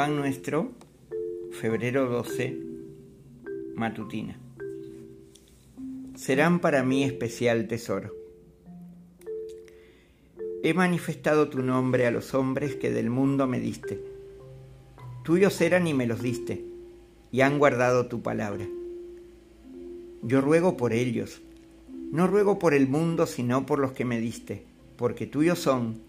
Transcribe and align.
Pan 0.00 0.16
Nuestro, 0.16 0.70
febrero 1.50 2.08
12, 2.08 2.58
matutina. 3.74 4.40
Serán 6.14 6.60
para 6.60 6.82
mí 6.82 7.04
especial 7.04 7.68
tesoro. 7.68 8.10
He 10.62 10.72
manifestado 10.72 11.50
tu 11.50 11.62
nombre 11.62 12.06
a 12.06 12.10
los 12.10 12.32
hombres 12.32 12.76
que 12.76 12.90
del 12.90 13.10
mundo 13.10 13.46
me 13.46 13.60
diste. 13.60 14.02
Tuyos 15.22 15.60
eran 15.60 15.86
y 15.86 15.92
me 15.92 16.06
los 16.06 16.22
diste, 16.22 16.64
y 17.30 17.42
han 17.42 17.58
guardado 17.58 18.06
tu 18.06 18.22
palabra. 18.22 18.66
Yo 20.22 20.40
ruego 20.40 20.78
por 20.78 20.94
ellos, 20.94 21.42
no 22.10 22.26
ruego 22.26 22.58
por 22.58 22.72
el 22.72 22.88
mundo, 22.88 23.26
sino 23.26 23.66
por 23.66 23.78
los 23.78 23.92
que 23.92 24.06
me 24.06 24.18
diste, 24.18 24.64
porque 24.96 25.26
tuyos 25.26 25.58
son, 25.58 26.00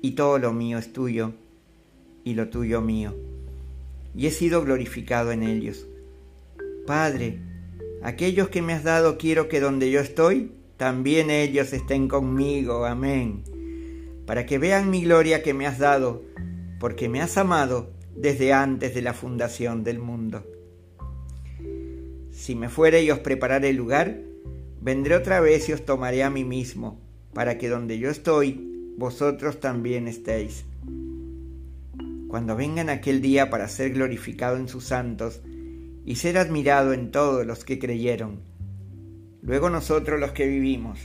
y 0.00 0.12
todo 0.12 0.38
lo 0.38 0.54
mío 0.54 0.78
es 0.78 0.94
tuyo 0.94 1.34
y 2.24 2.34
lo 2.34 2.48
tuyo 2.48 2.80
mío, 2.80 3.14
y 4.14 4.26
he 4.26 4.30
sido 4.30 4.62
glorificado 4.62 5.32
en 5.32 5.42
ellos. 5.42 5.86
Padre, 6.86 7.38
aquellos 8.02 8.48
que 8.48 8.62
me 8.62 8.72
has 8.72 8.84
dado 8.84 9.18
quiero 9.18 9.48
que 9.48 9.60
donde 9.60 9.90
yo 9.90 10.00
estoy, 10.00 10.52
también 10.76 11.30
ellos 11.30 11.72
estén 11.72 12.08
conmigo. 12.08 12.84
Amén. 12.84 13.44
Para 14.26 14.46
que 14.46 14.58
vean 14.58 14.90
mi 14.90 15.02
gloria 15.02 15.42
que 15.42 15.54
me 15.54 15.66
has 15.66 15.78
dado, 15.78 16.22
porque 16.80 17.08
me 17.08 17.20
has 17.20 17.36
amado 17.36 17.90
desde 18.16 18.52
antes 18.52 18.94
de 18.94 19.02
la 19.02 19.14
fundación 19.14 19.84
del 19.84 19.98
mundo. 19.98 20.44
Si 22.30 22.54
me 22.54 22.68
fuere 22.68 23.02
y 23.02 23.10
os 23.10 23.20
prepararé 23.20 23.72
lugar, 23.72 24.18
vendré 24.80 25.14
otra 25.14 25.40
vez 25.40 25.68
y 25.68 25.72
os 25.72 25.84
tomaré 25.84 26.24
a 26.24 26.30
mí 26.30 26.44
mismo, 26.44 26.98
para 27.32 27.58
que 27.58 27.68
donde 27.68 27.98
yo 27.98 28.10
estoy, 28.10 28.92
vosotros 28.96 29.60
también 29.60 30.08
estéis 30.08 30.64
cuando 32.32 32.56
vengan 32.56 32.88
aquel 32.88 33.20
día 33.20 33.50
para 33.50 33.68
ser 33.68 33.92
glorificado 33.92 34.56
en 34.56 34.66
sus 34.66 34.84
santos 34.84 35.42
y 36.06 36.16
ser 36.16 36.38
admirado 36.38 36.94
en 36.94 37.10
todos 37.10 37.44
los 37.44 37.62
que 37.62 37.78
creyeron. 37.78 38.40
Luego 39.42 39.68
nosotros 39.68 40.18
los 40.18 40.32
que 40.32 40.46
vivimos, 40.46 40.98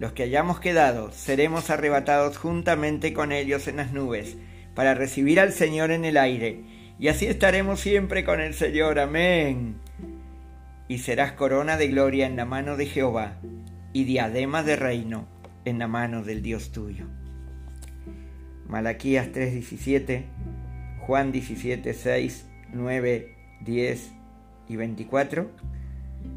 los 0.00 0.14
que 0.14 0.24
hayamos 0.24 0.58
quedado, 0.58 1.12
seremos 1.12 1.70
arrebatados 1.70 2.38
juntamente 2.38 3.12
con 3.12 3.30
ellos 3.30 3.68
en 3.68 3.76
las 3.76 3.92
nubes, 3.92 4.36
para 4.74 4.94
recibir 4.94 5.38
al 5.38 5.52
Señor 5.52 5.92
en 5.92 6.04
el 6.04 6.16
aire, 6.16 6.64
y 6.98 7.06
así 7.06 7.26
estaremos 7.26 7.78
siempre 7.78 8.24
con 8.24 8.40
el 8.40 8.52
Señor. 8.52 8.98
Amén. 8.98 9.76
Y 10.88 10.98
serás 10.98 11.34
corona 11.34 11.76
de 11.76 11.86
gloria 11.86 12.26
en 12.26 12.34
la 12.34 12.46
mano 12.46 12.76
de 12.76 12.86
Jehová, 12.86 13.38
y 13.92 14.02
diadema 14.02 14.64
de 14.64 14.74
reino 14.74 15.28
en 15.64 15.78
la 15.78 15.86
mano 15.86 16.24
del 16.24 16.42
Dios 16.42 16.72
tuyo. 16.72 17.06
Malaquías 18.66 19.28
3:17 19.28 20.24
Juan 21.06 21.32
17, 21.32 21.92
6, 21.92 22.46
9, 22.72 23.36
10 23.60 24.12
y 24.70 24.76
24, 24.76 25.50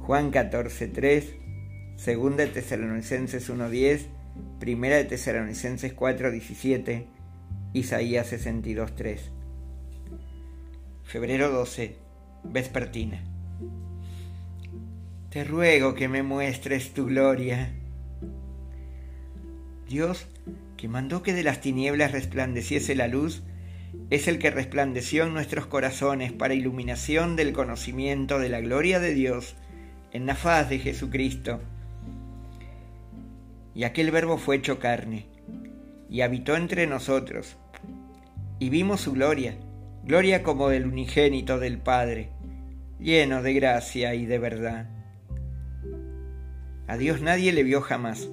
Juan 0.00 0.30
14, 0.30 0.88
3, 0.88 1.34
Segunda 1.96 2.44
de 2.44 2.50
Tesalonicenses 2.50 3.48
1, 3.48 3.70
10, 3.70 4.08
Primera 4.58 4.96
de 4.96 5.04
Tesalonicenses 5.04 5.94
4, 5.94 6.30
17, 6.30 7.06
Isaías 7.72 8.26
62, 8.26 8.94
3. 8.94 9.30
Febrero 11.04 11.50
12, 11.50 11.96
Vespertina. 12.44 13.24
Te 15.30 15.42
ruego 15.44 15.94
que 15.94 16.08
me 16.08 16.22
muestres 16.22 16.92
tu 16.92 17.06
gloria. 17.06 17.72
Dios, 19.88 20.26
que 20.76 20.86
mandó 20.86 21.22
que 21.22 21.32
de 21.32 21.44
las 21.44 21.62
tinieblas 21.62 22.12
resplandeciese 22.12 22.94
la 22.94 23.08
luz, 23.08 23.42
es 24.10 24.28
el 24.28 24.38
que 24.38 24.50
resplandeció 24.50 25.24
en 25.24 25.34
nuestros 25.34 25.66
corazones 25.66 26.32
para 26.32 26.54
iluminación 26.54 27.36
del 27.36 27.52
conocimiento 27.52 28.38
de 28.38 28.48
la 28.48 28.60
gloria 28.60 29.00
de 29.00 29.14
Dios 29.14 29.56
en 30.12 30.26
la 30.26 30.34
faz 30.34 30.68
de 30.68 30.78
Jesucristo. 30.78 31.60
Y 33.74 33.84
aquel 33.84 34.10
verbo 34.10 34.36
fue 34.36 34.56
hecho 34.56 34.78
carne, 34.78 35.26
y 36.08 36.22
habitó 36.22 36.56
entre 36.56 36.86
nosotros, 36.86 37.56
y 38.58 38.68
vimos 38.68 39.00
su 39.00 39.12
gloria, 39.12 39.56
gloria 40.04 40.42
como 40.42 40.68
del 40.68 40.86
unigénito 40.86 41.58
del 41.58 41.78
Padre, 41.78 42.30
lleno 42.98 43.42
de 43.42 43.54
gracia 43.54 44.14
y 44.14 44.26
de 44.26 44.38
verdad. 44.38 44.90
A 46.88 46.96
Dios 46.96 47.22
nadie 47.22 47.52
le 47.52 47.62
vio 47.62 47.80
jamás. 47.80 48.28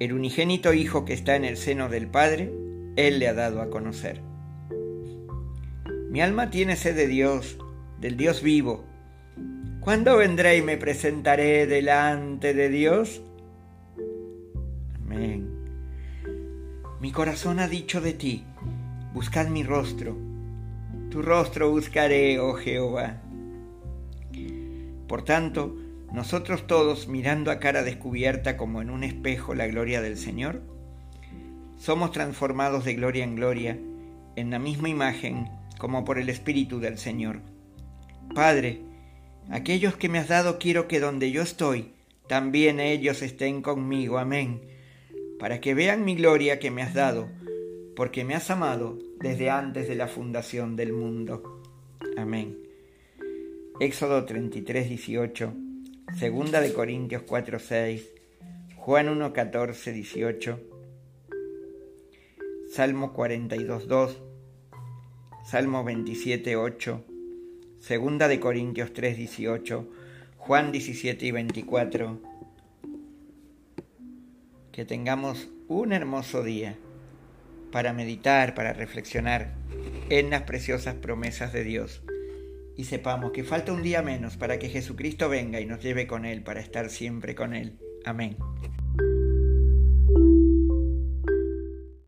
El 0.00 0.12
unigénito 0.12 0.72
Hijo 0.72 1.04
que 1.04 1.12
está 1.12 1.36
en 1.36 1.44
el 1.44 1.56
seno 1.56 1.88
del 1.88 2.08
Padre, 2.08 2.50
Él 2.96 3.20
le 3.20 3.28
ha 3.28 3.34
dado 3.34 3.62
a 3.62 3.70
conocer. 3.70 4.29
Mi 6.10 6.20
alma 6.20 6.50
tiene 6.50 6.74
sed 6.74 6.96
de 6.96 7.06
Dios, 7.06 7.56
del 8.00 8.16
Dios 8.16 8.42
vivo. 8.42 8.84
¿Cuándo 9.78 10.16
vendré 10.16 10.56
y 10.56 10.62
me 10.62 10.76
presentaré 10.76 11.68
delante 11.68 12.52
de 12.52 12.68
Dios? 12.68 13.22
Amén. 15.04 15.48
Mi 17.00 17.12
corazón 17.12 17.60
ha 17.60 17.68
dicho 17.68 18.00
de 18.00 18.12
ti, 18.12 18.44
buscad 19.14 19.46
mi 19.50 19.62
rostro. 19.62 20.16
Tu 21.12 21.22
rostro 21.22 21.70
buscaré, 21.70 22.40
oh 22.40 22.54
Jehová. 22.54 23.22
Por 25.06 25.22
tanto, 25.22 25.76
nosotros 26.12 26.66
todos, 26.66 27.06
mirando 27.06 27.52
a 27.52 27.60
cara 27.60 27.84
descubierta 27.84 28.56
como 28.56 28.82
en 28.82 28.90
un 28.90 29.04
espejo 29.04 29.54
la 29.54 29.68
gloria 29.68 30.02
del 30.02 30.16
Señor, 30.16 30.60
somos 31.76 32.10
transformados 32.10 32.84
de 32.84 32.94
gloria 32.94 33.22
en 33.22 33.36
gloria 33.36 33.78
en 34.34 34.50
la 34.50 34.58
misma 34.58 34.88
imagen 34.88 35.59
como 35.80 36.04
por 36.04 36.18
el 36.18 36.28
Espíritu 36.28 36.78
del 36.78 36.98
Señor. 36.98 37.40
Padre, 38.34 38.82
aquellos 39.48 39.96
que 39.96 40.10
me 40.10 40.18
has 40.18 40.28
dado 40.28 40.58
quiero 40.58 40.86
que 40.86 41.00
donde 41.00 41.32
yo 41.32 41.40
estoy, 41.40 41.94
también 42.28 42.78
ellos 42.78 43.22
estén 43.22 43.62
conmigo. 43.62 44.18
Amén. 44.18 44.60
Para 45.38 45.60
que 45.60 45.72
vean 45.72 46.04
mi 46.04 46.14
gloria 46.14 46.60
que 46.60 46.70
me 46.70 46.82
has 46.82 46.92
dado, 46.92 47.30
porque 47.96 48.24
me 48.24 48.34
has 48.34 48.50
amado 48.50 48.98
desde 49.20 49.48
antes 49.48 49.88
de 49.88 49.94
la 49.94 50.06
fundación 50.06 50.76
del 50.76 50.92
mundo. 50.92 51.62
Amén. 52.18 52.58
Éxodo 53.80 54.26
33, 54.26 54.86
18, 54.86 55.54
Segunda 56.18 56.60
de 56.60 56.74
Corintios 56.74 57.22
4, 57.22 57.58
6, 57.58 58.12
Juan 58.76 59.08
1, 59.08 59.32
14, 59.32 59.92
18, 59.92 60.60
Salmo 62.70 63.14
42, 63.14 63.88
2, 63.88 64.22
Salmo 65.50 65.82
27, 65.82 66.54
8, 66.54 67.04
Segunda 67.80 68.28
de 68.28 68.38
Corintios 68.38 68.92
3, 68.92 69.16
18, 69.16 69.90
Juan 70.36 70.70
17 70.70 71.26
y 71.26 71.30
24. 71.32 72.20
Que 74.70 74.84
tengamos 74.84 75.48
un 75.66 75.92
hermoso 75.92 76.44
día 76.44 76.76
para 77.72 77.92
meditar, 77.92 78.54
para 78.54 78.72
reflexionar 78.74 79.56
en 80.08 80.30
las 80.30 80.42
preciosas 80.42 80.94
promesas 80.94 81.52
de 81.52 81.64
Dios 81.64 82.04
y 82.76 82.84
sepamos 82.84 83.32
que 83.32 83.42
falta 83.42 83.72
un 83.72 83.82
día 83.82 84.02
menos 84.02 84.36
para 84.36 84.60
que 84.60 84.68
Jesucristo 84.68 85.28
venga 85.28 85.60
y 85.60 85.66
nos 85.66 85.82
lleve 85.82 86.06
con 86.06 86.26
Él 86.26 86.44
para 86.44 86.60
estar 86.60 86.90
siempre 86.90 87.34
con 87.34 87.54
Él. 87.54 87.76
Amén. 88.04 88.36